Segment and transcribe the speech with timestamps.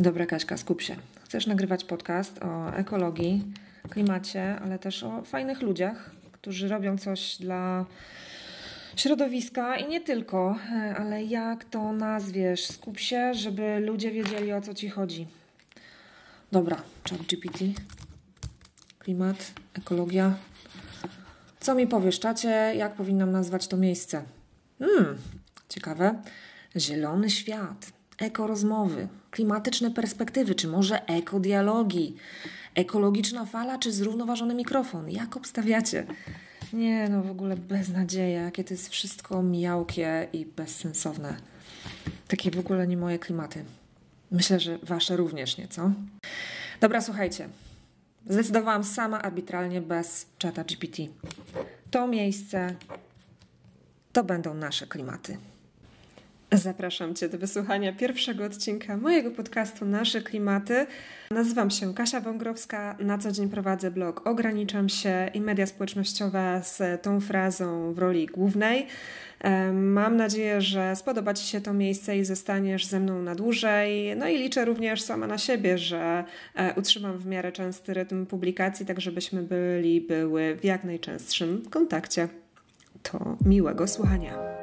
[0.00, 0.96] Dobra, Kaśka, skup się.
[1.24, 3.44] Chcesz nagrywać podcast o ekologii,
[3.90, 7.86] klimacie, ale też o fajnych ludziach, którzy robią coś dla
[8.96, 10.56] środowiska i nie tylko,
[10.96, 12.66] ale jak to nazwiesz?
[12.66, 15.26] Skup się, żeby ludzie wiedzieli o co ci chodzi.
[16.52, 16.76] Dobra,
[17.10, 17.58] chat GPT,
[18.98, 20.34] klimat, ekologia.
[21.60, 24.22] Co mi powiesz, czacie, jak powinnam nazwać to miejsce?
[24.78, 25.18] Hmm,
[25.68, 26.22] ciekawe.
[26.76, 32.16] Zielony świat, ekorozmowy, klimatyczne perspektywy, czy może ekodialogi,
[32.74, 35.10] ekologiczna fala, czy zrównoważony mikrofon.
[35.10, 36.06] Jak obstawiacie?
[36.72, 41.36] Nie, no w ogóle beznadzieja, jakie to jest wszystko miałkie i bezsensowne.
[42.28, 43.64] Takie w ogóle nie moje klimaty.
[44.30, 45.90] Myślę, że wasze również nie, co?
[46.80, 47.48] Dobra, słuchajcie.
[48.28, 51.02] Zdecydowałam sama arbitralnie bez czata GPT.
[51.90, 52.74] To miejsce
[54.12, 55.36] to będą nasze klimaty.
[56.52, 60.86] Zapraszam Cię do wysłuchania pierwszego odcinka mojego podcastu Nasze Klimaty.
[61.30, 67.02] Nazywam się Kasia Wągrowska, na co dzień prowadzę blog Ograniczam się i media społecznościowe z
[67.02, 68.86] tą frazą w roli głównej.
[69.72, 74.16] Mam nadzieję, że spodoba Ci się to miejsce i zostaniesz ze mną na dłużej.
[74.16, 76.24] No i liczę również sama na siebie, że
[76.54, 82.28] e, utrzymam w miarę częsty rytm publikacji, tak żebyśmy byli, były w jak najczęstszym kontakcie.
[83.02, 84.59] To miłego słuchania.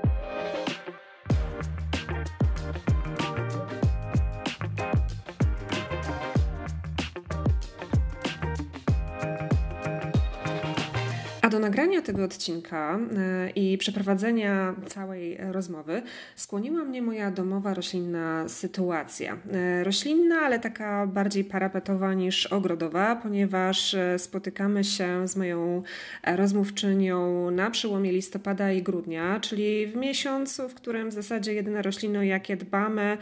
[11.57, 16.01] Do nagrania tego odcinka e, i przeprowadzenia całej rozmowy
[16.35, 19.37] skłoniła mnie moja domowa roślinna sytuacja.
[19.51, 25.83] E, roślinna, ale taka bardziej parapetowa niż ogrodowa, ponieważ e, spotykamy się z moją
[26.23, 32.19] rozmówczynią na przełomie listopada i grudnia, czyli w miesiącu, w którym w zasadzie jedyne rośliny,
[32.19, 33.17] o jakie dbamy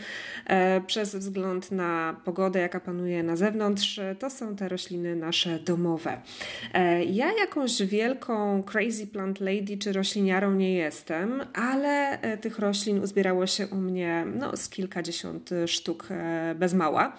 [0.88, 6.22] przez wzgląd na pogodę, jaka panuje na zewnątrz, to są te rośliny nasze domowe.
[7.08, 13.00] Ja jakąś wielką wielką crazy plant lady czy rośliniarą nie jestem, ale e, tych roślin
[13.00, 17.18] uzbierało się u mnie no, z kilkadziesiąt sztuk e, bez mała.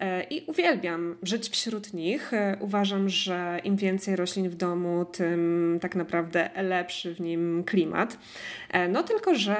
[0.00, 2.32] E, I uwielbiam żyć wśród nich.
[2.60, 8.18] Uważam, że im więcej roślin w domu, tym tak naprawdę lepszy w nim klimat.
[8.88, 9.56] No tylko, że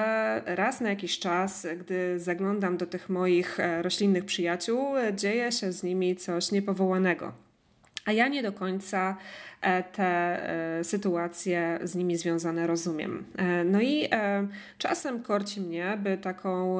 [0.46, 6.16] raz na jakiś czas, gdy zaglądam do tych moich roślinnych przyjaciół, dzieje się z nimi
[6.16, 7.32] coś niepowołanego.
[8.04, 9.47] A ja nie do końca E,
[9.92, 10.04] te
[10.78, 13.24] e, sytuacje z nimi związane rozumiem.
[13.36, 14.08] E, no i
[14.78, 16.78] czasem korci mnie, by taką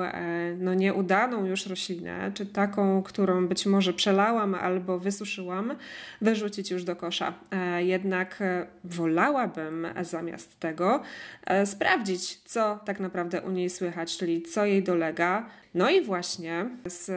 [0.58, 5.74] no nieudaną już roślinę, czy taką, którą być może przelałam albo wysuszyłam,
[6.20, 7.34] wyrzucić już do kosza.
[7.78, 8.42] Jednak
[8.84, 11.02] wolałabym zamiast tego
[11.64, 17.10] sprawdzić, co tak naprawdę u niej słychać, czyli co jej dolega, no i właśnie z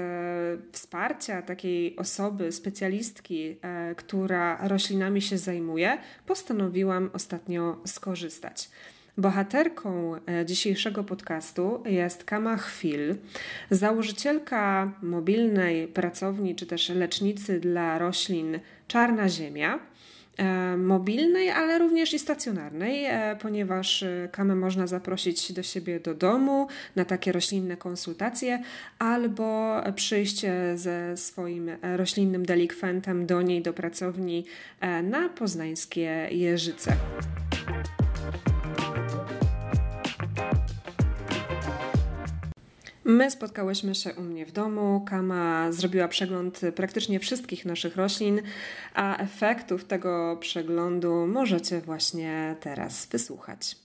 [0.71, 3.57] wsparcia takiej osoby, specjalistki,
[3.95, 8.69] która roślinami się zajmuje, postanowiłam ostatnio skorzystać.
[9.17, 13.15] Bohaterką e, dzisiejszego podcastu jest Kama Chwil,
[13.69, 19.90] założycielka mobilnej pracowni czy też lecznicy dla roślin Czarna Ziemia E,
[20.77, 26.67] mobilnej, ale również i stacjonarnej, e, ponieważ e, kamę można zaprosić do siebie do domu
[26.95, 28.63] na takie roślinne konsultacje
[28.99, 34.45] albo przyjść ze swoim roślinnym delikwentem do niej, do pracowni
[35.03, 36.93] na poznańskie Jeżyce.
[43.11, 45.05] My spotkałyśmy się u mnie w domu.
[45.07, 48.41] Kama zrobiła przegląd praktycznie wszystkich naszych roślin,
[48.93, 53.75] a efektów tego przeglądu możecie właśnie teraz wysłuchać.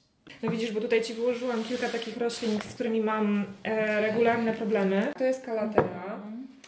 [0.43, 5.13] No widzisz, bo tutaj Ci wyłożyłam kilka takich roślin, z którymi mam e, regularne problemy.
[5.19, 6.21] To jest kalatea.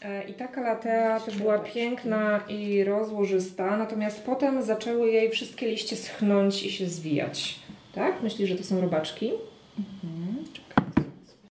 [0.02, 5.96] E, I ta kalatea też była piękna i rozłożysta, natomiast potem zaczęły jej wszystkie liście
[5.96, 7.58] schnąć i się zwijać.
[7.94, 8.22] Tak?
[8.22, 9.30] Myślisz, że to są robaczki?
[9.78, 10.17] Mhm.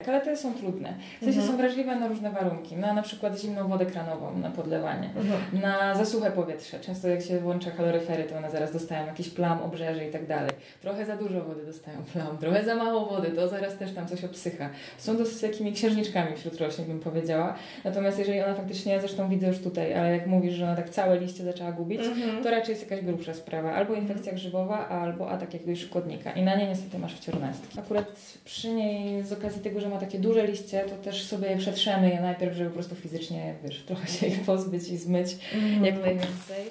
[0.07, 0.93] Kalety są trudne.
[1.21, 1.47] W sensie mhm.
[1.47, 2.75] są wrażliwe na różne warunki.
[2.75, 5.61] Na na przykład zimną wodę kranową, na podlewanie, mhm.
[5.61, 6.79] na za suche powietrze.
[6.79, 10.51] Często jak się włącza kaloryfery, to one zaraz dostają jakiś plam, obrzeży i tak dalej.
[10.81, 14.23] Trochę za dużo wody dostają plam, trochę za mało wody, to zaraz też tam coś
[14.23, 14.69] obsycha.
[14.97, 17.55] Są dosyć takimi księżniczkami wśród roślin, bym powiedziała.
[17.83, 21.19] Natomiast jeżeli ona faktycznie, zresztą widzę już tutaj, ale jak mówisz, że ona tak całe
[21.19, 22.43] liście zaczęła gubić, mhm.
[22.43, 23.73] to raczej jest jakaś grubsza sprawa.
[23.73, 26.31] Albo infekcja grzybowa, albo atak jakiegoś szkodnika.
[26.31, 27.79] I na nie niestety masz wciornastki.
[27.79, 28.15] Akurat
[28.45, 32.09] przy niej z okazji tego, że ma takie duże liście, to też sobie je przetrzemy
[32.09, 35.85] je najpierw, żeby po prostu fizycznie, wiesz, trochę się ich pozbyć i zmyć mm.
[35.85, 36.65] jak najwięcej.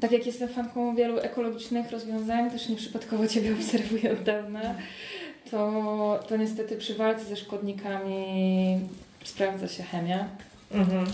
[0.00, 4.74] Tak jak jestem fanką wielu ekologicznych rozwiązań, też nieprzypadkowo Ciebie obserwuję od dawna,
[5.50, 8.80] to, to niestety przy walce ze szkodnikami
[9.24, 10.28] sprawdza się chemia.
[10.72, 11.06] Mhm.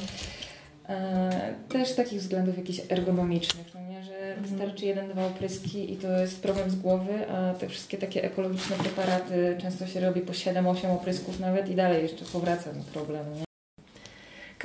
[0.89, 4.03] E, też z takich względów jakichś ergonomicznych, no nie?
[4.03, 4.43] że Mhm.
[4.43, 8.77] wystarczy jeden, dwa opryski i to jest problem z głowy, a te wszystkie takie ekologiczne
[8.77, 13.35] preparaty często się robi po 7-8 oprysków nawet i dalej jeszcze powraca ten problem.
[13.35, 13.46] Nie?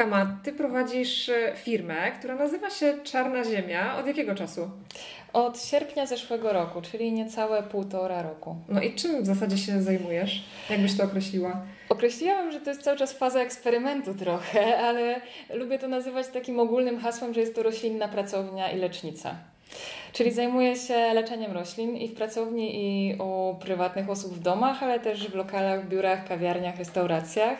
[0.01, 3.97] Kama, ty prowadzisz e, firmę, która nazywa się Czarna Ziemia.
[3.97, 4.69] Od jakiego czasu?
[5.33, 8.55] Od sierpnia zeszłego roku, czyli niecałe półtora roku.
[8.69, 10.43] No i czym w zasadzie się zajmujesz?
[10.69, 11.61] Jak byś to określiła?
[11.89, 15.21] Określiłam, że to jest cały czas faza eksperymentu trochę, ale
[15.53, 19.35] lubię to nazywać takim ogólnym hasłem, że jest to roślinna pracownia i lecznica.
[20.13, 24.99] Czyli zajmuję się leczeniem roślin i w pracowni, i u prywatnych osób w domach, ale
[24.99, 27.57] też w lokalach, biurach, kawiarniach, restauracjach.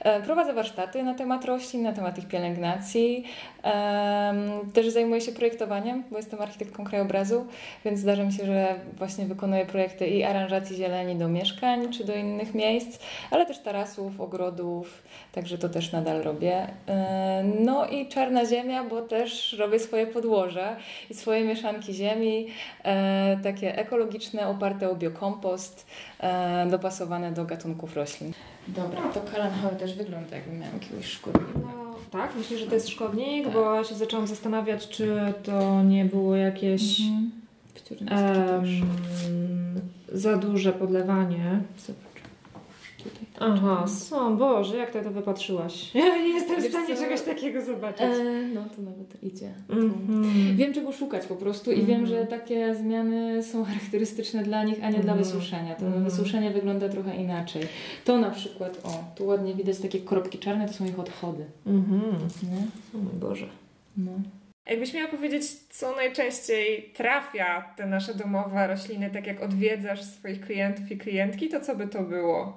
[0.00, 3.24] E, Prowadzę warsztaty na temat roślin, na temat ich pielęgnacji.
[3.62, 4.36] Em,
[4.72, 7.46] Też zajmuję się projektowaniem, bo jestem architektką krajobrazu,
[7.84, 12.14] więc zdarza mi się, że właśnie wykonuję projekty i aranżacji zieleni do mieszkań czy do
[12.14, 12.98] innych miejsc,
[13.30, 15.02] ale też tarasów, ogrodów,
[15.32, 16.66] także to też nadal robię.
[16.88, 20.76] E, No i czarna ziemia, bo też robię swoje podłoża
[21.10, 22.46] i swoje mieszanki ziemi,
[22.84, 25.86] e, takie ekologiczne, oparte o biokompost,
[26.20, 28.32] e, dopasowane do gatunków roślin.
[28.68, 31.58] Dobra, to kalanchoe też wygląda jakby miał jakiegoś szkodnika.
[31.62, 36.04] No tak, myślę, że to jest szkodnik, bo ja się zaczęłam zastanawiać, czy to nie
[36.04, 37.30] było jakieś Mhm.
[38.10, 38.64] Em,
[40.12, 41.60] za duże podlewanie.
[41.78, 42.13] Zobacz.
[43.04, 43.26] Tutaj.
[43.40, 45.90] Aha, są, Boże, jak ty to wypatrzyłaś?
[45.94, 47.02] Ja nie jestem w Wiesz stanie co?
[47.02, 48.00] czegoś takiego zobaczyć.
[48.06, 49.50] E, no to nawet idzie.
[49.70, 50.56] Mhm.
[50.56, 51.86] Wiem czego szukać po prostu i Mhm.
[51.98, 55.18] wiem, że takie zmiany są charakterystyczne dla nich, a nie dla Mhm.
[55.18, 55.74] wysuszenia.
[55.74, 56.04] To Mhm.
[56.04, 57.62] wysuszenie wygląda trochę inaczej.
[58.04, 61.44] To na przykład, o, tu ładnie widać takie kropki czarne, to są ich odchody.
[61.66, 62.02] Mhm.
[62.94, 63.46] O mój Boże.
[63.96, 64.12] No.
[64.66, 70.90] Jakbyś miała powiedzieć, co najczęściej trafia te nasze domowe rośliny, tak jak odwiedzasz swoich klientów
[70.90, 72.56] i klientki, to co by to było?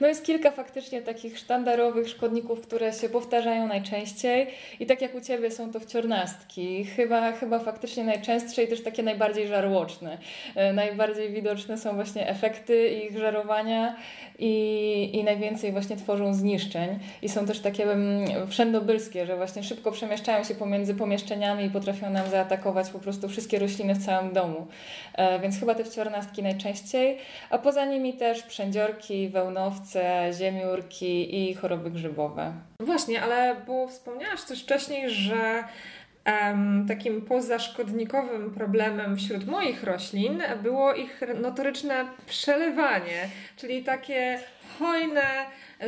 [0.00, 4.46] No jest kilka faktycznie takich sztandarowych szkodników, które się powtarzają najczęściej
[4.80, 6.84] i tak jak u Ciebie są to wciornastki.
[6.84, 10.18] Chyba, chyba faktycznie najczęstsze i też takie najbardziej żarłoczne.
[10.54, 13.96] E, Najbardziej widoczne są właśnie efekty ich żarowania
[14.38, 19.92] i, i najwięcej właśnie tworzą zniszczeń i są też takie mm, wszędobylskie, że właśnie szybko
[19.92, 24.66] przemieszczają się pomiędzy pomieszczeniami i potrafią nam zaatakować po prostu wszystkie rośliny w całym domu.
[25.14, 27.18] E, Więc chyba te wciornastki najczęściej,
[27.50, 32.52] a poza nimi też przędziorki, wełnowce, ziemiórki i choroby grzybowe.
[32.80, 35.64] Właśnie, ale bo wspomniałaś też wcześniej, że
[36.88, 44.40] takim pozaszkodnikowym problemem wśród moich roślin było ich notoryczne przelewanie, czyli takie
[44.78, 45.22] hojne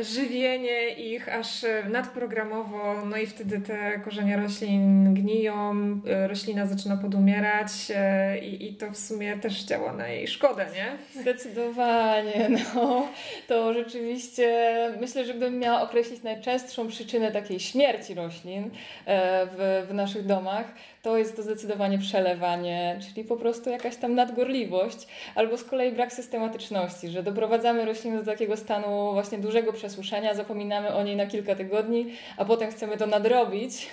[0.01, 5.73] żywienie ich aż nadprogramowo, no i wtedy te korzenie roślin gniją,
[6.07, 10.65] e, roślina zaczyna podumierać e, i, i to w sumie też działa na jej szkodę,
[10.73, 11.21] nie?
[11.21, 13.07] Zdecydowanie, no.
[13.47, 18.63] To rzeczywiście myślę, że gdybym miała określić najczęstszą przyczynę takiej śmierci roślin
[19.05, 20.65] e, w, w naszych domach,
[21.03, 26.13] to jest to zdecydowanie przelewanie, czyli po prostu jakaś tam nadgorliwość, albo z kolei brak
[26.13, 31.55] systematyczności, że doprowadzamy rośliny do takiego stanu właśnie dużego przesuszenia, zapominamy o niej na kilka
[31.55, 32.05] tygodni,
[32.37, 33.87] a potem chcemy to nadrobić,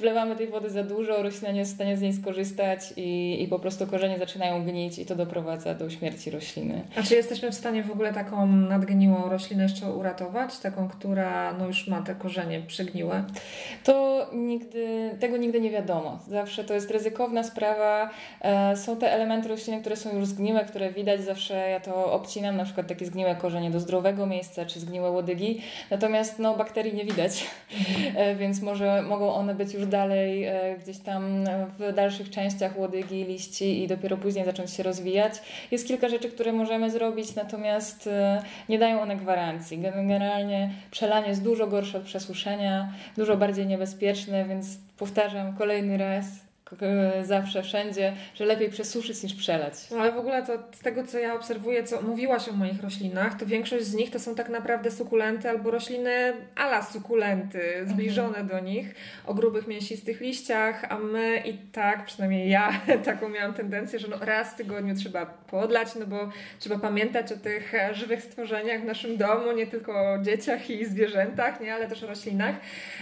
[0.00, 3.48] wlewamy tej wody za dużo, roślina nie jest w stanie z niej skorzystać i, i
[3.48, 6.82] po prostu korzenie zaczynają gnić i to doprowadza do śmierci rośliny.
[6.96, 10.58] A czy jesteśmy w stanie w ogóle taką nadgniłą roślinę jeszcze uratować?
[10.58, 13.24] Taką, która no już ma te korzenie przygniłe?
[13.84, 16.18] To nigdy, tego nigdy nie wiadomo.
[16.28, 18.10] Zawsze to jest ryzykowna sprawa.
[18.40, 21.20] E, Są te elementy rośliny, które są już zgniłe, które widać.
[21.20, 25.62] Zawsze ja to obcinam, na przykład takie zgniłe korzenie do zdrowego miejsca, czy zgniłe łodygi.
[25.90, 27.46] Natomiast no, bakterii nie widać,
[28.16, 31.44] E, więc może mogą one być już dalej e, gdzieś tam
[31.78, 35.32] w dalszych częściach łodygi, liści i dopiero później zacząć się rozwijać.
[35.70, 38.08] Jest kilka rzeczy, które możemy zrobić, natomiast
[38.68, 39.78] nie dają one gwarancji.
[39.78, 44.66] Generalnie przelanie jest dużo gorsze od przesuszenia, dużo bardziej niebezpieczne, więc
[44.96, 46.26] powtarzam kolejny raz,
[47.22, 49.74] zawsze, wszędzie, że lepiej przesuszyć niż przelać.
[49.90, 53.38] No ale w ogóle to z tego, co ja obserwuję, co mówiłaś o moich roślinach,
[53.38, 58.60] to większość z nich to są tak naprawdę sukulenty albo rośliny ala sukulenty, zbliżone do
[58.60, 58.94] nich,
[59.26, 64.16] o grubych, mięsistych liściach, a my i tak, przynajmniej ja taką miałam tendencję, że no
[64.20, 68.84] raz w tygodniu trzeba podlać, no bo trzeba pamiętać o tych e, żywych stworzeniach w
[68.84, 72.54] naszym domu, nie tylko o dzieciach i zwierzętach, nie, ale też o roślinach.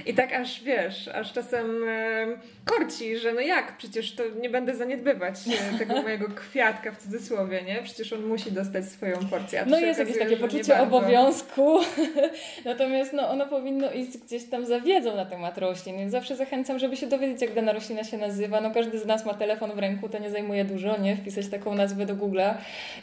[0.07, 2.27] I tak aż, wiesz, aż czasem e,
[2.65, 3.77] korci, że no jak jak?
[3.77, 5.37] Przecież to nie będę zaniedbywać
[5.79, 7.83] tego mojego kwiatka w cudzysłowie, nie?
[7.83, 9.65] Przecież on musi dostać swoją porcję.
[9.67, 11.79] No jest jakieś takie poczucie obowiązku,
[12.65, 16.79] natomiast no, ono powinno iść gdzieś tam za wiedzą na temat roślin, więc zawsze zachęcam,
[16.79, 18.61] żeby się dowiedzieć, jak dana roślina się nazywa.
[18.61, 21.17] No każdy z nas ma telefon w ręku, to nie zajmuje dużo, nie?
[21.17, 22.55] Wpisać taką nazwę do Google'a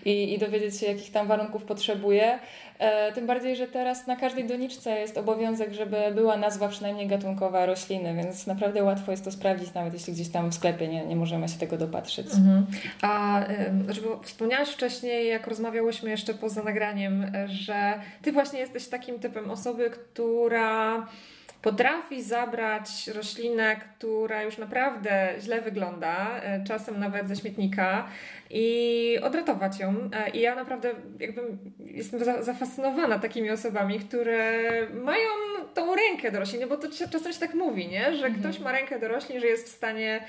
[0.06, 2.40] i, i dowiedzieć się, jakich tam warunków potrzebuje.
[2.80, 7.66] E, tym bardziej, że teraz na każdej doniczce jest obowiązek, żeby była nazwa przynajmniej gatunkowa
[7.66, 11.16] rośliny, więc naprawdę łatwo jest to sprawdzić, nawet jeśli gdzieś tam w sklepie nie, nie
[11.16, 12.28] możemy się tego dopatrzeć.
[12.28, 12.66] Mhm.
[13.02, 13.42] A
[13.90, 19.90] żeby wspomniałaś wcześniej, jak rozmawiałyśmy jeszcze poza nagraniem, że ty właśnie jesteś takim typem osoby,
[19.90, 21.08] która
[21.68, 28.08] potrafi zabrać roślinę, która już naprawdę źle wygląda, e, czasem nawet ze śmietnika
[28.50, 30.10] i odratować ją.
[30.14, 31.42] E, I ja naprawdę jakby
[31.80, 34.62] jestem zafascynowana takimi osobami, które
[34.94, 35.30] mają
[35.74, 38.16] tą rękę do roślin, bo to czasem się tak mówi, nie?
[38.16, 38.36] że mhm.
[38.44, 40.24] ktoś ma rękę do roślin, że jest w stanie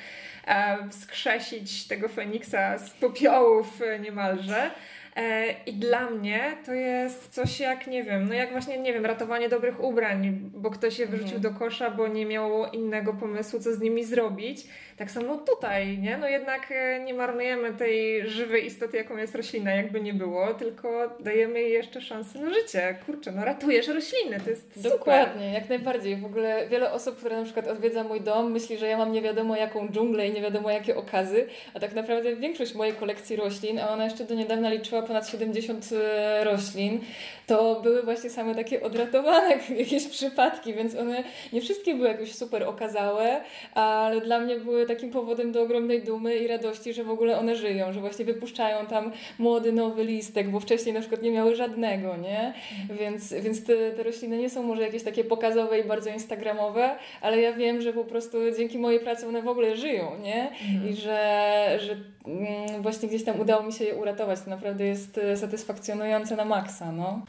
[0.46, 4.70] e, wskrzesić tego Feniksa z popiołów niemalże.
[5.18, 9.06] E, I dla mnie to jest coś jak, nie wiem, no jak właśnie, nie wiem,
[9.06, 11.54] ratowanie dobrych ubrań, bo ktoś je wyrzucił mhm.
[11.54, 14.66] do kosza, bo nie miał innego pomysłu, co z nimi zrobić.
[14.96, 16.16] Tak samo tutaj, nie?
[16.16, 21.16] No jednak e, nie marnujemy tej żywej istoty, jaką jest roślina, jakby nie było, tylko
[21.20, 22.98] dajemy jej jeszcze szansę na życie.
[23.06, 24.92] Kurczę, no ratujesz rośliny, to jest super.
[24.92, 26.16] Dokładnie, jak najbardziej.
[26.16, 29.22] W ogóle wiele osób, które na przykład odwiedza mój dom, myśli, że ja mam nie
[29.22, 33.78] wiadomo jaką dżunglę i nie wiadomo jakie okazy, a tak naprawdę większość mojej kolekcji roślin,
[33.78, 37.00] a ona jeszcze do niedawna liczyła ponad 70 e, roślin,
[37.46, 42.62] to były właśnie same takie odratowane jakieś przypadki, więc one nie wszystkie były jakoś super
[42.62, 43.40] okazałe,
[43.74, 47.56] ale dla mnie były takim powodem do ogromnej dumy i radości, że w ogóle one
[47.56, 52.16] żyją, że właśnie wypuszczają tam młody, nowy listek, bo wcześniej na przykład nie miały żadnego,
[52.16, 52.54] nie?
[53.00, 57.40] Więc, więc te, te rośliny nie są może jakieś takie pokazowe i bardzo instagramowe, ale
[57.40, 60.50] ja wiem, że po prostu dzięki mojej pracy one w ogóle żyją, nie?
[60.50, 60.88] Mhm.
[60.88, 61.96] I że, że
[62.26, 64.40] mm, właśnie gdzieś tam udało mi się je uratować.
[64.40, 64.97] To naprawdę jest
[65.36, 67.22] satysfakcjonujące na maksa, no.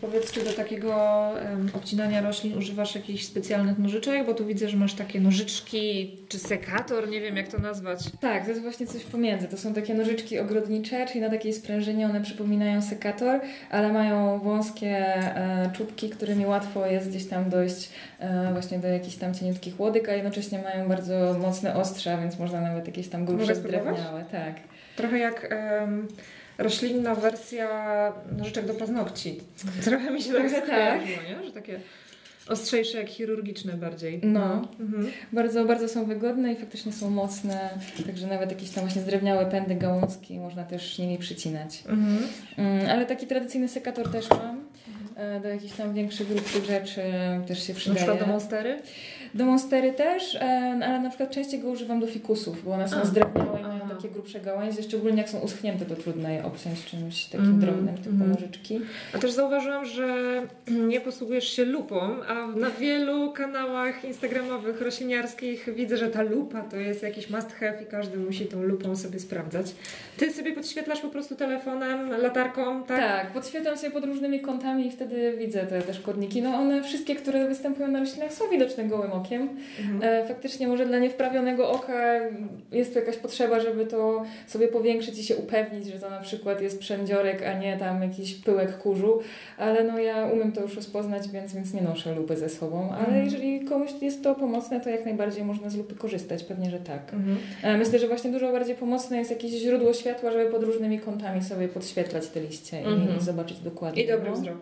[0.00, 4.26] Powiedz, czy do takiego um, obcinania roślin używasz jakichś specjalnych nożyczek?
[4.26, 7.98] Bo tu widzę, że masz takie nożyczki, czy sekator, nie wiem jak to nazwać.
[8.20, 9.48] Tak, to jest właśnie coś pomiędzy.
[9.48, 13.40] To są takie nożyczki ogrodnicze, czyli na takiej sprężynie one przypominają sekator,
[13.70, 19.16] ale mają wąskie e, czubki, którymi łatwo jest gdzieś tam dojść e, właśnie do jakichś
[19.16, 23.56] tam cieniutkich łodyg, a jednocześnie mają bardzo mocne ostrza, więc można nawet jakieś tam grubsze
[23.56, 24.24] drewniałe.
[24.32, 24.71] Tak.
[24.96, 25.54] Trochę jak...
[25.80, 26.08] Um
[26.58, 27.68] roślinna wersja
[28.38, 29.40] nożyczek do paznokci.
[29.84, 31.46] Trochę mi się tak skojarzyło, nie?
[31.46, 31.80] Że takie
[32.48, 34.20] ostrzejsze jak chirurgiczne bardziej.
[34.22, 34.68] No.
[34.80, 35.10] Mhm.
[35.32, 37.70] Bardzo, bardzo są wygodne i faktycznie są mocne,
[38.06, 41.84] także nawet jakieś tam właśnie zdrewniałe pędy gałązki można też nimi przycinać.
[41.88, 42.18] Mhm.
[42.56, 44.62] Mm, ale taki tradycyjny sekator też mam.
[45.16, 47.02] E, do jakichś tam większych, grubszych rzeczy
[47.46, 48.00] też się przydaje.
[48.00, 48.78] Na przykład do monstery?
[49.34, 50.40] Do monstery też, e,
[50.84, 54.14] ale na przykład częściej go używam do fikusów, bo one są zdrewniałe i mają takie
[54.14, 57.60] grubsze gałęzie, szczególnie jak są uschnięte, to trudno je obciąć czymś takim mm -hmm.
[57.60, 58.34] drobnym, typu mm -hmm.
[58.34, 58.80] nożyczki.
[59.14, 60.42] A też zauważyłam, że
[60.92, 66.76] nie posługujesz się lupą, a na wielu kanałach instagramowych, rośliniarskich widzę, że ta lupa to
[66.76, 69.74] jest jakiś must have i każdy musi tą lupą sobie sprawdzać.
[70.16, 72.98] Ty sobie podświetlasz po prostu telefonem, latarką, tak?
[72.98, 76.42] Tak, podświetlam sobie pod różnymi kątami i wtedy widzę te, te szkodniki.
[76.42, 79.48] No one wszystkie, które występują na roślinach są widoczne gołym okiem.
[79.80, 80.02] Mhm.
[80.02, 82.20] E, faktycznie może dla niewprawionego oka
[82.72, 86.60] jest tu jakaś potrzeba, żeby to sobie powiększyć i się upewnić, że to na przykład
[86.60, 89.20] jest przędziorek, a nie tam jakiś pyłek kurzu,
[89.58, 93.06] ale no ja umiem to już rozpoznać, więc, więc nie noszę lupy ze sobą, ale
[93.06, 93.24] mhm.
[93.24, 97.12] jeżeli komuś jest to pomocne, to jak najbardziej można z lupy korzystać, pewnie, że tak.
[97.14, 97.78] Mhm.
[97.78, 101.68] Myślę, że właśnie dużo bardziej pomocne jest jakieś źródło światła, żeby pod różnymi kątami sobie
[101.68, 103.18] podświetlać te liście i, mhm.
[103.18, 104.02] i zobaczyć dokładnie.
[104.02, 104.36] I dobry no.
[104.36, 104.58] wzrok.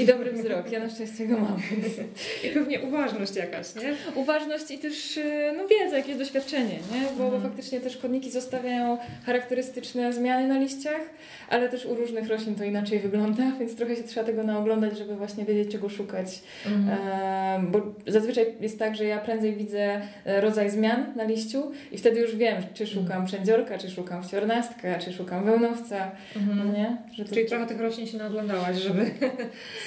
[0.00, 1.56] I dobry wzrok, ja na szczęście go mam.
[2.44, 3.94] I pewnie uważność jakaś, nie?
[4.14, 7.02] Uważność i też y, no, wiedza, jakieś doświadczenie, nie?
[7.18, 7.42] Bo, mhm.
[7.42, 11.00] faktycznie te szkodniki zostawiają charakterystyczne zmiany na liściach,
[11.48, 15.16] ale też u różnych roślin to inaczej wygląda, więc trochę się trzeba tego naoglądać, żeby
[15.16, 16.42] właśnie wiedzieć, czego szukać.
[16.66, 16.98] Mhm.
[16.98, 21.98] E, bo zazwyczaj jest tak, że ja prędzej widzę e, rodzaj zmian na liściu i
[21.98, 23.26] wtedy już wiem, czy szukam mhm.
[23.26, 26.58] przędziorka, czy szukam wciornastka, czy szukam wełnowca, mhm.
[26.58, 26.96] no nie?
[27.12, 27.34] Że to...
[27.34, 29.10] Czyli trochę tych roślin się naoglądałaś, żeby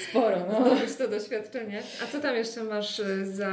[0.09, 0.65] sporo, no.
[0.65, 1.81] zdobyć to doświadczenie.
[2.03, 3.51] A co tam jeszcze masz e, za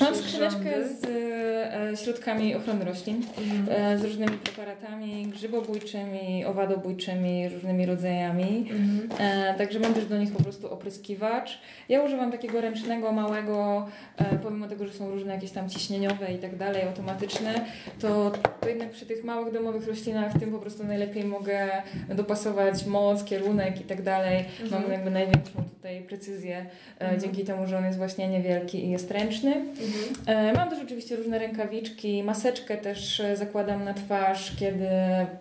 [0.00, 3.66] Mam skrzyneczkę z e, środkami ochrony roślin, mhm.
[3.68, 8.68] e, z różnymi różnymi preparatami grzybobójczymi, owadobójczymi, różnymi rodzajami.
[8.70, 9.08] Mhm.
[9.18, 11.58] E, także mam też do nich po prostu opryskiwacz.
[11.88, 13.86] Ja używam takiego ręcznego, małego,
[14.16, 17.64] e, pomimo tego, że są różne jakieś tam ciśnieniowe i tak dalej, automatyczne,
[18.00, 23.24] to, to jednak przy tych małych domowych roślinach tym po prostu najlepiej mogę dopasować moc,
[23.24, 24.44] kierunek i tak dalej.
[24.62, 24.82] Mhm.
[24.82, 27.20] Mam jakby największą tutaj precyzję e, mhm.
[27.20, 29.54] dzięki temu, że on jest właśnie niewielki i jest ręczny.
[29.54, 30.14] Mhm.
[30.26, 34.88] E, mam też oczywiście różne rękawiczki, maseczkę też zakładam na twarz, kiedy,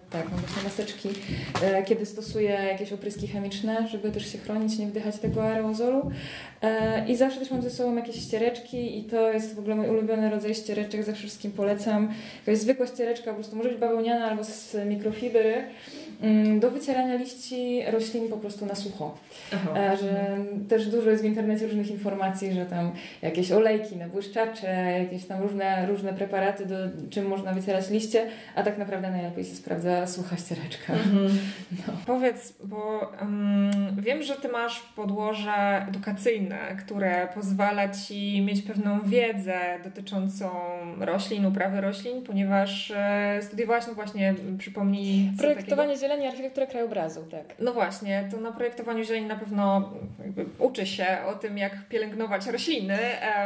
[0.10, 1.10] tak, mam właśnie maseczki,
[1.86, 6.12] kiedy stosuję jakieś opryski chemiczne, żeby też się chronić, nie wdychać tego aerozolu.
[7.08, 10.30] I zawsze też mam ze sobą jakieś ściereczki i to jest w ogóle mój ulubiony
[10.30, 12.13] rodzaj ściereczek, zawsze wszystkim polecam.
[12.48, 15.63] Jakaś zwykła ściereczka, po prostu może być bawełniana albo z mikrofibry.
[16.22, 19.18] Mm, do wycierania liści roślin po prostu na sucho.
[19.53, 19.80] Aha.
[19.80, 20.38] E, że
[20.70, 25.42] też dużo jest w internecie różnych informacji, że tam jakieś olejki na błyszczacze, jakieś tam
[25.42, 26.75] różne, różne preparaty, do
[27.10, 28.25] czym można wycierać liście,
[28.56, 30.93] a tak naprawdę najlepiej się sprawdza sucha ściereczka.
[30.93, 31.39] Mhm.
[31.72, 31.93] No.
[32.05, 39.60] Powiedz, bo um, wiem, że Ty masz podłoże edukacyjne, które pozwala Ci mieć pewną wiedzę
[39.84, 40.50] dotyczącą
[41.00, 45.32] roślin, uprawy roślin, ponieważ e, studiowałaś, no właśnie, przypomnij...
[45.38, 47.55] Projektowanie zieleni, architekturę krajobrazu, tak.
[47.60, 49.93] No właśnie, to na projektowaniu zieleni na pewno
[50.60, 52.98] uczy się o tym, jak pielęgnować rośliny,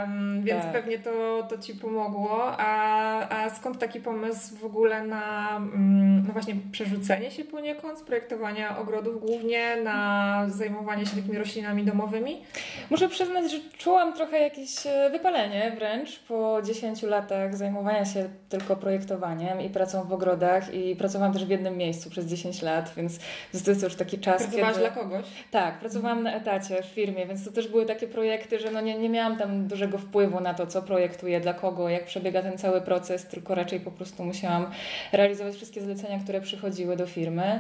[0.02, 0.72] um, więc tak.
[0.72, 2.58] pewnie to, to Ci pomogło.
[2.58, 8.02] A, a skąd taki pomysł w ogóle na mm, no właśnie przerzucenie się poniekąd z
[8.02, 12.42] projektowania ogrodów głównie na zajmowanie się takimi roślinami domowymi?
[12.90, 18.76] Muszę przyznać, że czułam trochę jakieś e, wypalenie wręcz po 10 latach zajmowania się tylko
[18.76, 22.94] projektowaniem i pracą w ogrodach i pracowałam też w jednym miejscu przez 10 5 lat,
[22.98, 23.20] więc
[23.66, 24.80] to jest już taki czas, Pracowałaś kiedy...
[24.80, 25.26] dla kogoś?
[25.52, 28.98] Tak, pracowałam na etacie w firmie, więc to też były takie projekty, że no nie,
[28.98, 32.82] nie miałam tam dużego wpływu na to, co projektuję, dla kogo, jak przebiega ten cały
[32.82, 34.72] proces, tylko raczej po prostu musiałam
[35.12, 37.60] realizować wszystkie zlecenia, które przychodziły do firmy.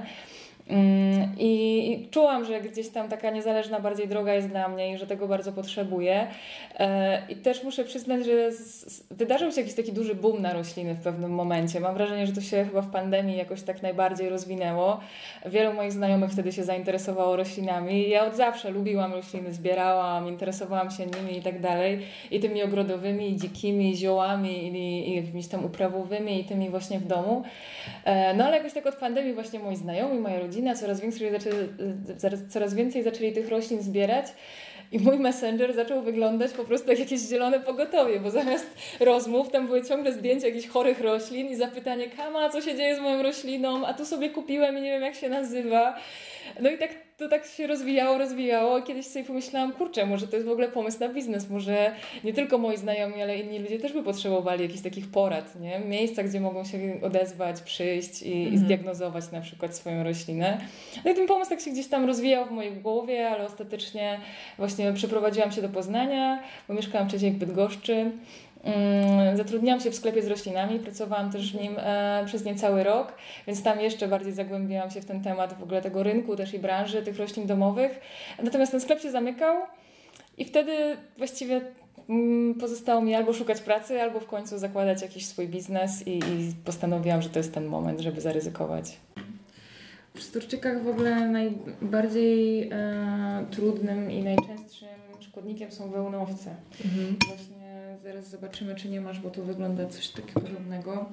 [0.70, 5.08] Mm, I czułam, że gdzieś tam taka niezależna bardziej droga jest dla mnie i że
[5.08, 6.28] tego bardzo potrzebuję.
[6.80, 8.50] E, I też muszę przyznać, że
[9.12, 11.80] wydarzył się jakiś taki duży boom na rośliny w pewnym momencie.
[11.80, 15.00] Mam wrażenie, że to się chyba w pandemii jakoś tak najbardziej rozwinęło.
[15.46, 18.10] Wielu moich znajomych wtedy się zainteresowało roślinami.
[18.10, 22.00] Ja od zawsze lubiłam rośliny, zbierałam, interesowałam się nimi i tak dalej.
[22.32, 27.00] I tymi ogrodowymi, i dzikimi, i ziołami, i, i jakimiś tam uprawowymi, i tymi właśnie
[27.00, 27.44] w domu.
[28.06, 31.32] E, no ale jakoś tak od pandemii właśnie moi znajomi, moje rodziny rodzina, coraz więcej,
[31.32, 31.68] zaczęli,
[32.50, 34.26] coraz więcej zaczęli tych roślin zbierać.
[34.92, 38.66] I mój messenger zaczął wyglądać po prostu jak jakieś zielone pogotowie, bo zamiast
[39.00, 43.00] rozmów tam były ciągle zdjęcia jakichś chorych roślin i zapytanie, Kama, co się dzieje z
[43.00, 45.96] moją rośliną, a tu sobie kupiłem i nie wiem jak się nazywa.
[46.62, 48.82] No i tak to tak się rozwijało, rozwijało.
[48.82, 51.50] Kiedyś sobie pomyślałam, kurczę, może to jest w ogóle pomysł na biznes.
[51.50, 51.92] Może
[52.24, 55.80] nie tylko moi znajomi, ale inni ludzie też by potrzebowali jakichś takich porad, nie?
[55.80, 58.54] Miejsca, gdzie mogą się odezwać, przyjść i, mhm.
[58.54, 60.58] i zdiagnozować na przykład swoją roślinę.
[61.06, 64.20] No i ten pomysł tak się gdzieś tam rozwijał w mojej głowie, ale ostatecznie
[64.58, 68.12] właśnie przeprowadziłam się do Poznania, bo mieszkałam wcześniej w Bydgoszczy.
[68.68, 73.14] Mm, zatrudniałam się w sklepie z roślinami, pracowałam też w nim e, przez niecały rok,
[73.48, 76.60] więc tam jeszcze bardziej zagłębiłam się w ten temat w ogóle tego rynku też i
[76.60, 78.00] branży tych roślin domowych.
[78.44, 79.58] Natomiast ten sklep się zamykał
[80.38, 81.62] i wtedy właściwie
[82.10, 86.54] mm, pozostało mi albo szukać pracy, albo w końcu zakładać jakiś swój biznes i, i
[86.66, 88.98] postanowiłam, że to jest ten moment, żeby zaryzykować.
[90.14, 94.88] W Storczykach w ogóle najbardziej e, trudnym i najczęstszym
[95.20, 96.56] szkodnikiem są wełnowce.
[96.86, 97.16] Mhm.
[97.28, 97.67] Właśnie
[98.08, 101.06] Zaraz zobaczymy, czy nie masz, bo tu wygląda coś takiego podobnego.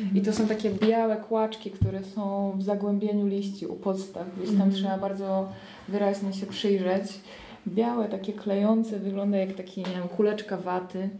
[0.00, 0.16] Mhm.
[0.16, 4.26] I to są takie białe kłaczki, które są w zagłębieniu liści u podstaw.
[4.36, 4.72] Gdzieś tam mhm.
[4.72, 5.52] trzeba bardzo
[5.88, 7.20] wyraźnie się przyjrzeć.
[7.66, 11.10] Białe, takie klejące, wygląda jak taki, nie wiem, kuleczka waty.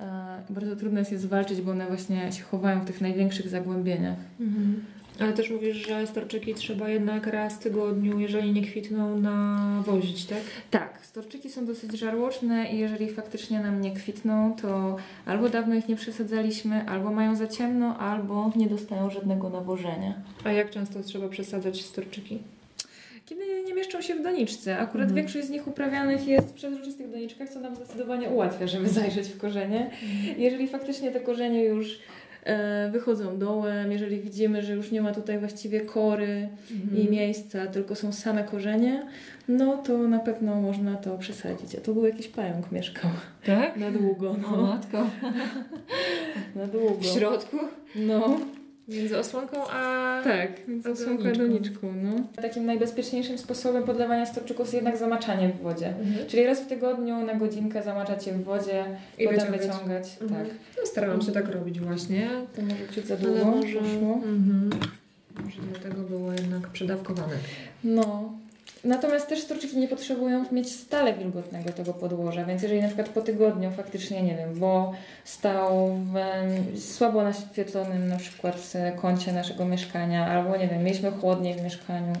[0.00, 4.18] E, bardzo trudno jest je zwalczyć, bo one właśnie się chowają w tych największych zagłębieniach.
[4.40, 4.84] Mhm.
[5.20, 10.38] Ale też mówisz, że storczyki trzeba jednak raz w tygodniu, jeżeli nie kwitną, nawozić, tak?
[10.70, 15.88] Tak, storczyki są dosyć żarłoczne i jeżeli faktycznie nam nie kwitną, to albo dawno ich
[15.88, 20.14] nie przesadzaliśmy, albo mają za ciemno, albo nie dostają żadnego nawożenia.
[20.44, 22.38] A jak często trzeba przesadzać storczyki?
[23.26, 24.78] kiedy nie mieszczą się w doniczce.
[24.78, 25.14] Akurat mhm.
[25.14, 29.38] większość z nich uprawianych jest w przezroczystych doniczkach, co nam zdecydowanie ułatwia, żeby zajrzeć w
[29.38, 29.90] korzenie.
[30.02, 30.40] Mhm.
[30.40, 31.98] Jeżeli faktycznie te korzenie już
[32.92, 37.02] wychodzą dołem, jeżeli widzimy, że już nie ma tutaj właściwie kory mhm.
[37.02, 39.06] i miejsca, tylko są same korzenie,
[39.48, 41.74] no to na pewno można to przesadzić.
[41.74, 43.10] A tu był jakiś pająk mieszkał.
[43.44, 43.76] Tak?
[43.76, 44.36] Na długo.
[44.42, 45.06] No, matko.
[46.56, 47.00] na długo.
[47.00, 47.56] W środku?
[47.96, 48.38] No.
[48.88, 50.20] Między osłonką a...
[50.24, 51.92] Tak, między osłonką a doniczką.
[52.02, 52.42] No.
[52.42, 55.88] Takim najbezpieczniejszym sposobem podlewania storczyków jest jednak zamaczanie w wodzie.
[55.88, 56.26] Mhm.
[56.26, 58.84] Czyli raz w tygodniu na godzinkę zamaczać je w wodzie,
[59.18, 59.60] I potem wyciągać.
[59.60, 60.16] wyciągać.
[60.20, 60.46] Mhm.
[60.46, 60.56] Tak.
[60.78, 62.28] No, starałam się tak robić właśnie.
[62.56, 63.44] To może być za długo.
[63.44, 64.70] Może, mhm.
[65.44, 67.34] może dlatego było jednak przedawkowane.
[67.84, 68.32] No,
[68.86, 73.20] Natomiast też storczyki nie potrzebują mieć stale wilgotnego tego podłoża, więc jeżeli na przykład po
[73.20, 74.92] tygodniu faktycznie, nie wiem, bo
[75.24, 75.98] stał
[76.72, 82.12] w słabo naświetlonym na przykład kącie naszego mieszkania, albo nie wiem, mieliśmy chłodniej w mieszkaniu,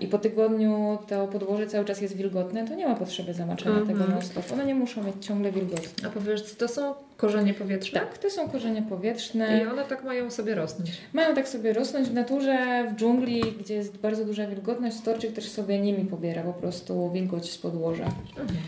[0.00, 3.84] i po tygodniu to podłoże cały czas jest wilgotne, to nie ma potrzeby zamaczania mm
[3.84, 3.92] -hmm.
[3.92, 4.52] tego non-stop.
[4.52, 6.08] One nie muszą mieć ciągle wilgotne.
[6.08, 8.00] A powiesz, to są korzenie powietrzne?
[8.00, 9.62] Tak, to są korzenie powietrzne.
[9.62, 10.90] I one tak mają sobie rosnąć?
[11.12, 12.08] Mają tak sobie rosnąć.
[12.08, 16.52] W naturze, w dżungli, gdzie jest bardzo duża wilgotność, storczyk też sobie nimi pobiera po
[16.52, 18.04] prostu wilgoć z podłoża.
[18.04, 18.58] Mhm.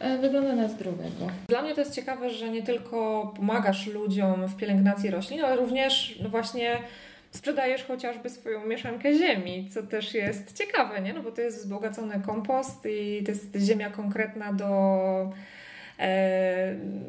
[0.00, 1.26] E, wygląda na zdrowego.
[1.48, 6.18] Dla mnie to jest ciekawe, że nie tylko pomagasz ludziom w pielęgnacji roślin, ale również
[6.22, 6.78] no właśnie
[7.32, 11.12] sprzedajesz chociażby swoją mieszankę ziemi, co też jest ciekawe, nie?
[11.12, 14.68] No bo to jest wzbogacony kompost i to jest ziemia konkretna do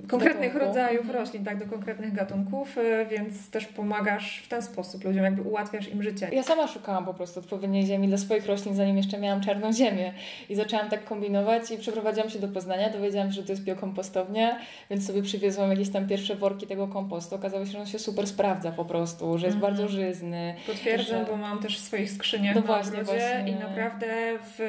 [0.07, 0.67] konkretnych Gatunku.
[0.67, 1.19] rodzajów mhm.
[1.19, 5.87] roślin, tak, do konkretnych gatunków, e, więc też pomagasz w ten sposób ludziom, jakby ułatwiasz
[5.87, 6.29] im życie.
[6.31, 10.13] Ja sama szukałam po prostu odpowiedniej ziemi dla swoich roślin, zanim jeszcze miałam czarną ziemię
[10.49, 14.59] i zaczęłam tak kombinować i przeprowadziłam się do Poznania, dowiedziałam się, że to jest biokompostownia,
[14.89, 17.35] więc sobie przywiozłam jakieś tam pierwsze worki tego kompostu.
[17.35, 19.73] Okazało się, że on się super sprawdza po prostu, że jest mhm.
[19.73, 20.55] bardzo żyzny.
[20.67, 21.31] Potwierdzam, że...
[21.31, 23.43] bo mam też w swoich skrzyniach no właśnie, właśnie.
[23.47, 24.07] i naprawdę
[24.43, 24.59] w,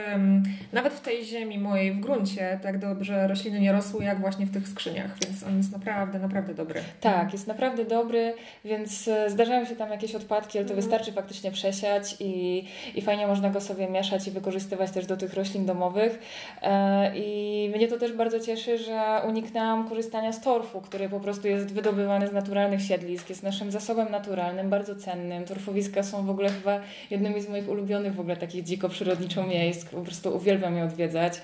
[0.72, 4.52] nawet w tej ziemi mojej, w gruncie, tak dobrze rośliny nie rosły jak właśnie w
[4.52, 6.80] tych skrzyniach, więc on jest naprawdę, naprawdę dobry.
[7.00, 10.80] Tak, jest naprawdę dobry, więc e, zdarzają się tam jakieś odpadki, ale to mhm.
[10.80, 15.34] wystarczy faktycznie przesiać i, i fajnie można go sobie mieszać i wykorzystywać też do tych
[15.34, 16.18] roślin domowych.
[16.62, 21.48] E, I mnie to też bardzo cieszy, że uniknęłam korzystania z torfu, który po prostu
[21.48, 25.44] jest wydobywany z naturalnych siedlisk, jest naszym zasobem naturalnym, bardzo cennym.
[25.44, 29.84] Torfowiska są w ogóle chyba jednymi z moich ulubionych w ogóle takich dziko przyrodniczo miejsc.
[29.84, 31.40] Po prostu uwielbiam je odwiedzać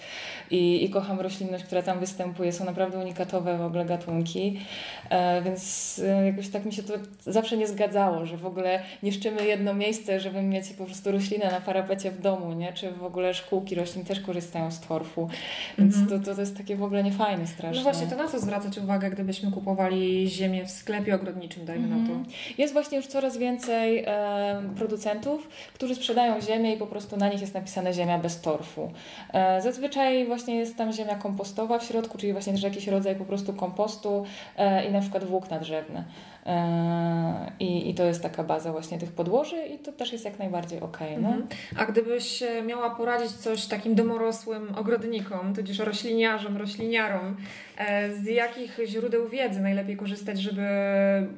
[0.51, 2.50] i, i kocham roślinność, która tam występuje.
[2.53, 4.61] Są naprawdę unikatowe w ogóle gatunki,
[5.11, 9.47] e, więc e, jakoś tak mi się to zawsze nie zgadzało, że w ogóle niszczymy
[9.47, 12.73] jedno miejsce, żeby mieć po prostu roślinę na parapecie w domu, nie?
[12.73, 15.29] czy w ogóle szkółki roślin też korzystają z torfu,
[15.79, 16.21] więc mhm.
[16.21, 17.77] to, to, to jest takie w ogóle niefajne strasznie.
[17.77, 21.97] No właśnie, to na co zwracać uwagę, gdybyśmy kupowali ziemię w sklepie ogrodniczym, dajmy na
[21.97, 22.13] to?
[22.13, 22.25] Mhm.
[22.59, 27.41] Jest właśnie już coraz więcej e, producentów, którzy sprzedają ziemię i po prostu na nich
[27.41, 28.93] jest napisane ziemia bez torfu.
[29.61, 33.53] Zazwyczaj właśnie jest tam ziemia kompostowa w środku, czyli właśnie też jakiś rodzaj po prostu
[33.53, 34.25] kompostu
[34.57, 36.05] e, i na przykład włókna drzewne.
[36.47, 40.39] E, I, I to jest taka baza właśnie tych podłoży i to też jest jak
[40.39, 40.99] najbardziej ok.
[41.01, 41.29] No.
[41.29, 41.47] Mhm.
[41.77, 47.37] A gdybyś miała poradzić coś takim domorosłym ogrodnikom, tudzież rośliniarzom, rośliniarom,
[47.77, 50.67] e, z jakich źródeł wiedzy najlepiej korzystać, żeby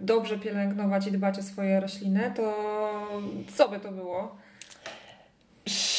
[0.00, 2.54] dobrze pielęgnować i dbać o swoje rośliny, to
[3.56, 4.36] co by to było?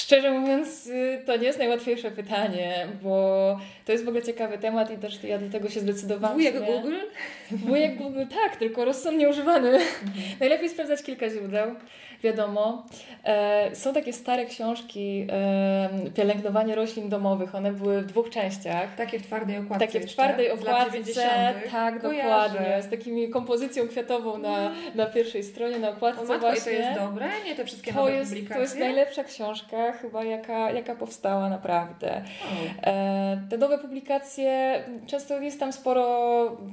[0.03, 4.91] Szczerze mówiąc, y, to nie jest najłatwiejsze pytanie, bo to jest w ogóle ciekawy temat
[4.91, 6.37] i też ja do tego się zdecydowałam.
[6.37, 6.95] Wujek Google?
[7.51, 9.69] Wujek Google, tak, tylko rozsądnie używany.
[9.69, 9.89] Mhm.
[10.39, 11.75] Najlepiej sprawdzać kilka źródeł
[12.23, 12.83] wiadomo.
[13.23, 17.55] E, są takie stare książki e, Pielęgnowanie roślin domowych.
[17.55, 18.95] One były w dwóch częściach.
[18.95, 21.53] Takie w twardej okładce Takie w twardej okładce.
[21.71, 22.23] Tak, Kojarzę.
[22.23, 22.81] dokładnie.
[22.81, 26.71] Z takimi kompozycją kwiatową na, na pierwszej stronie, na okładce o, matko, właśnie.
[26.71, 27.29] To jest dobre?
[27.45, 28.55] Nie te wszystkie to nowe jest, publikacje?
[28.55, 32.21] To jest najlepsza książka chyba, jaka, jaka powstała naprawdę.
[32.83, 36.03] E, te nowe publikacje, często jest tam sporo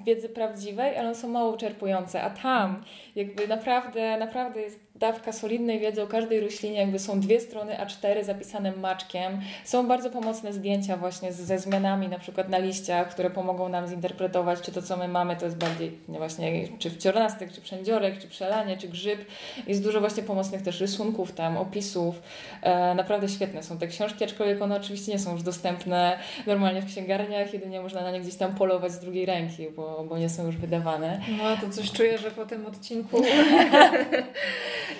[0.06, 2.84] wiedzy prawdziwej, ale one są mało wyczerpujące, a tam
[3.16, 8.24] jakby naprawdę, naprawdę jest dawka solidnej wiedzy o każdej roślinie, jakby są dwie strony A4
[8.24, 9.40] zapisane maczkiem.
[9.64, 14.60] Są bardzo pomocne zdjęcia właśnie ze zmianami na przykład na liściach, które pomogą nam zinterpretować,
[14.60, 18.28] czy to co my mamy to jest bardziej nie właśnie czy wciornastek, czy przędziorek, czy
[18.28, 19.24] przelanie, czy grzyb.
[19.66, 22.22] Jest dużo właśnie pomocnych też rysunków tam, opisów.
[22.62, 26.86] E, naprawdę świetne są te książki, aczkolwiek one oczywiście nie są już dostępne normalnie w
[26.86, 30.46] księgarniach, jedynie można na nie gdzieś tam polować z drugiej ręki, bo, bo nie są
[30.46, 31.20] już wydawane.
[31.38, 33.22] No to coś czuję, że po tym odcinku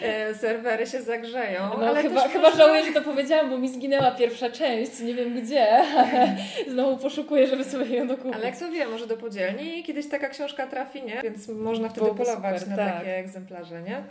[0.03, 1.71] E, serwery się zagrzeją.
[1.79, 5.41] No, ale chyba, chyba żałuję, że to powiedziałam, bo mi zginęła pierwsza część, nie wiem
[5.41, 6.37] gdzie, ale
[6.73, 8.35] znowu poszukuję, żeby sobie ją dokupić.
[8.35, 11.21] Ale kto wie, może do podzielni kiedyś taka książka trafi, nie?
[11.23, 12.95] Więc można wtedy Byłoby polować super, na tak.
[12.99, 14.03] takie egzemplarze, nie?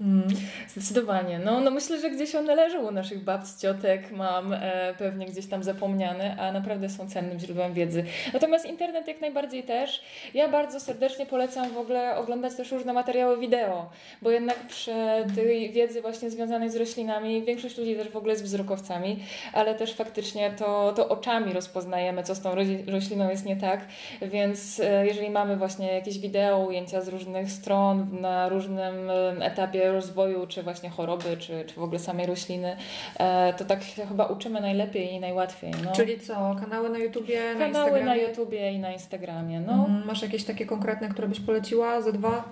[0.00, 0.28] Mm.
[0.68, 1.38] Zdecydowanie.
[1.38, 5.46] No, no myślę, że gdzieś one leżą u naszych babci, ciotek, mam e, pewnie gdzieś
[5.46, 8.04] tam zapomniane, a naprawdę są cennym źródłem wiedzy.
[8.32, 10.02] Natomiast internet jak najbardziej też.
[10.34, 13.90] Ja bardzo serdecznie polecam w ogóle oglądać też różne materiały wideo,
[14.22, 14.94] bo jednak przy
[15.34, 19.94] tej wiedzy właśnie związanej z roślinami większość ludzi też w ogóle jest wzrokowcami, ale też
[19.94, 22.54] faktycznie to, to oczami rozpoznajemy, co z tą
[22.86, 23.80] rośliną jest nie tak,
[24.22, 29.83] więc e, jeżeli mamy właśnie jakieś wideo, ujęcia z różnych stron na różnym e, etapie
[29.92, 32.76] rozwoju, czy właśnie choroby, czy, czy w ogóle samej rośliny,
[33.18, 35.72] e, to tak się chyba uczymy najlepiej i najłatwiej.
[35.84, 35.92] No.
[35.92, 38.04] Czyli co, kanały na YouTubie, kanały na Instagramie?
[38.04, 39.60] na YouTubie i na Instagramie.
[39.60, 39.72] No.
[39.72, 40.06] Mhm.
[40.06, 42.02] Masz jakieś takie konkretne, które byś poleciła?
[42.02, 42.44] Ze dwa?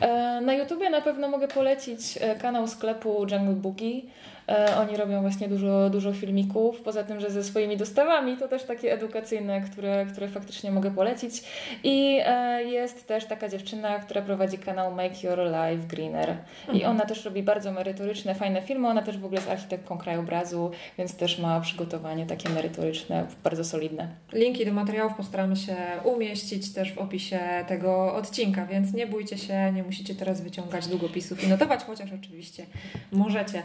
[0.00, 4.02] E, na YouTubie na pewno mogę polecić e, kanał sklepu Jungle Boogie.
[4.48, 8.64] E, oni robią właśnie dużo, dużo filmików, poza tym, że ze swoimi dostawami to też
[8.64, 11.42] takie edukacyjne, które, które faktycznie mogę polecić.
[11.84, 16.36] I e, jest też taka dziewczyna, która prowadzi kanał Make Your Life Greener.
[16.68, 16.90] I mhm.
[16.90, 18.88] ona też robi bardzo merytoryczne, fajne filmy.
[18.88, 24.08] Ona też w ogóle jest architektką krajobrazu, więc też ma przygotowanie takie merytoryczne, bardzo solidne.
[24.32, 29.72] Linki do materiałów postaramy się umieścić też w opisie tego odcinka, więc nie bójcie się,
[29.72, 32.66] nie musicie teraz wyciągać długopisów i notować, chociaż oczywiście
[33.12, 33.62] możecie.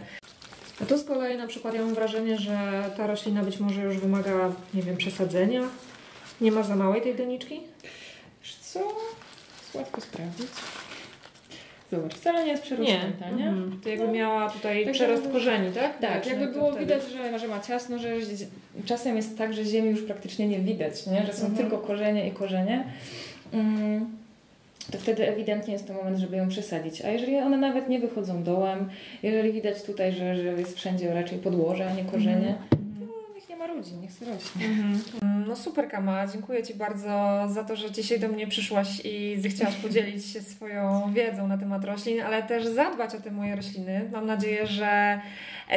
[0.81, 3.97] A tu z kolei na przykład ja mam wrażenie, że ta roślina być może już
[3.97, 5.61] wymaga, nie wiem, przesadzenia.
[6.41, 7.61] Nie ma za małej tej doniczki?
[8.73, 8.79] co?
[9.73, 10.47] Łatwo sprawdzić.
[11.91, 13.35] Zobacz, wcale nie jest przerosnięta, nie?
[13.35, 13.49] nie?
[13.49, 13.81] Mhm.
[13.83, 15.99] To jakby miała tutaj tak przerost jakby, korzeni, tak?
[15.99, 18.09] Tak, jakby było widać, że, że ma ciasno, że
[18.85, 21.25] czasem jest tak, że ziemi już praktycznie nie widać, nie?
[21.25, 21.55] Że są mhm.
[21.55, 22.85] tylko korzenie i korzenie.
[23.51, 24.17] Mm
[24.91, 27.01] to wtedy ewidentnie jest to moment, żeby ją przesadzić.
[27.01, 28.89] A jeżeli one nawet nie wychodzą dołem,
[29.23, 32.57] jeżeli widać tutaj, że, że jest wszędzie raczej podłoże, a nie korzenie, mm.
[32.69, 34.65] to niech nie ma ludzi, niech sobie rośnie.
[34.65, 35.47] Mm -hmm.
[35.47, 39.75] No super Kama, dziękuję Ci bardzo za to, że dzisiaj do mnie przyszłaś i zechciałaś
[39.85, 44.09] podzielić się swoją wiedzą na temat roślin, ale też zadbać o te moje rośliny.
[44.11, 45.21] Mam nadzieję, że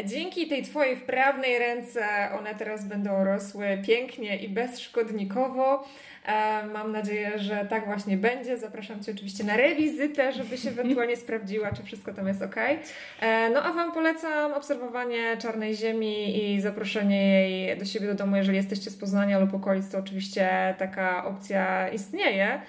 [0.05, 2.05] dzięki tej Twojej wprawnej ręce
[2.39, 5.85] one teraz będą rosły pięknie i bezszkodnikowo.
[6.27, 8.59] E, mam nadzieję, że tak właśnie będzie.
[8.59, 12.57] Zapraszam Cię oczywiście na rewizytę, żeby się ewentualnie sprawdziła, czy wszystko tam jest ok.
[13.21, 18.37] E, no a Wam polecam obserwowanie Czarnej Ziemi i zaproszenie jej do siebie do domu,
[18.37, 22.61] jeżeli jesteście z Poznania lub okolic, to oczywiście taka opcja istnieje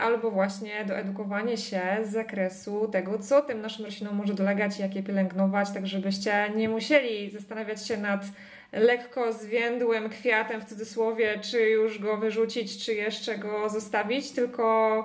[0.00, 4.96] albo właśnie doedukowanie się z zakresu tego, co tym naszym roślinom może dolegać i jak
[4.96, 8.24] je pielęgnować, tak żebyście nie musieli zastanawiać się nad
[8.72, 15.04] lekko zwiędłym kwiatem w cudzysłowie, czy już go wyrzucić, czy jeszcze go zostawić, tylko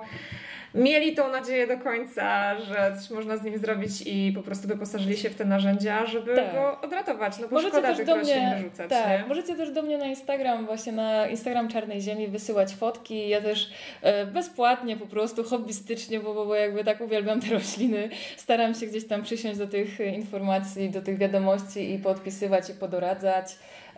[0.74, 5.16] mieli tą nadzieję do końca, że coś można z nim zrobić i po prostu wyposażyli
[5.16, 6.52] się w te narzędzia, żeby tak.
[6.52, 7.38] go odratować.
[7.38, 8.90] No bo możecie szkoda też do mnie, wyrzucać.
[8.90, 9.28] Tak, nie?
[9.28, 13.28] możecie też do mnie na Instagram, właśnie na Instagram Czarnej Ziemi wysyłać fotki.
[13.28, 13.70] Ja też
[14.02, 18.08] e, bezpłatnie po prostu, hobbystycznie, bo, bo, bo jakby tak uwielbiam te rośliny.
[18.36, 23.46] Staram się gdzieś tam przysiąść do tych informacji, do tych wiadomości i podpisywać i podoradzać.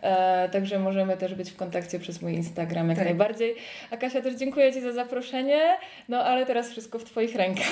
[0.01, 3.07] E, także możemy też być w kontakcie przez mój Instagram jak tak.
[3.07, 3.55] najbardziej.
[3.91, 5.61] A Kasia też dziękuję Ci za zaproszenie,
[6.09, 7.65] no ale teraz wszystko w Twoich rękach.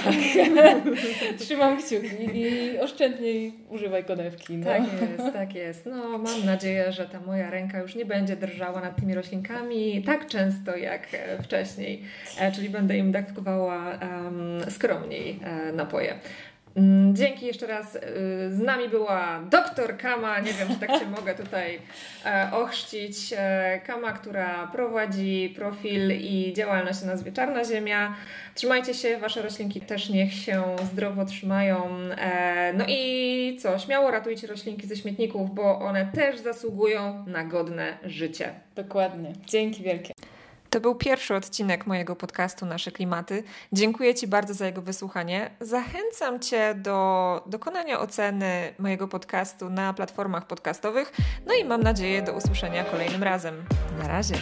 [1.39, 4.57] Trzymam kciuki i oszczędniej używaj konewki.
[4.57, 4.65] No.
[4.65, 5.85] Tak jest, tak jest.
[5.85, 10.27] No mam nadzieję, że ta moja ręka już nie będzie drżała nad tymi roślinkami tak
[10.27, 12.03] często jak e, wcześniej,
[12.39, 15.39] e, czyli będę im dawkowała um, skromniej
[15.73, 16.15] napoje.
[16.75, 17.95] Mm, dzięki jeszcze raz.
[17.95, 17.99] Y,
[18.51, 20.39] z nami była doktor Kama.
[20.39, 21.79] Nie wiem, czy tak się mogę tutaj
[22.25, 23.33] e, ochrzcić.
[23.37, 28.15] E, Kama, która prowadzi profil i działalność o nazwie Czarna Ziemia.
[28.55, 31.89] Trzymajcie się, wasze roślinki też niech się zdrowo trzymają.
[32.17, 33.79] E, no i co?
[33.79, 38.53] Śmiało ratujcie roślinki ze śmietników, bo one też zasługują na godne życie.
[38.75, 39.33] Dokładnie.
[39.45, 40.12] Dzięki wielkie.
[40.73, 43.43] To był pierwszy odcinek mojego podcastu Nasze Klimaty.
[43.71, 45.51] Dziękuję Ci bardzo za jego wysłuchanie.
[45.59, 51.13] Zachęcam Cię do dokonania oceny mojego podcastu na platformach podcastowych.
[51.45, 53.65] No i mam nadzieję do usłyszenia kolejnym razem.
[53.99, 54.35] Na razie.